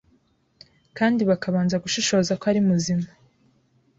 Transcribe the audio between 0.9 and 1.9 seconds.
kandi bakabanza